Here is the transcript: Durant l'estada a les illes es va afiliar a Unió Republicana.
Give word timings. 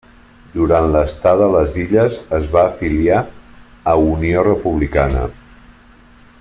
Durant 0.53 0.87
l'estada 0.93 1.43
a 1.49 1.49
les 1.55 1.77
illes 1.83 2.17
es 2.39 2.49
va 2.57 2.65
afiliar 2.71 3.21
a 3.93 3.95
Unió 4.07 4.49
Republicana. 4.51 5.31